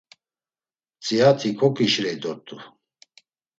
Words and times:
Mtzeati 0.97 1.49
koǩişirey 1.59 2.17
dort̆u. 2.21 2.55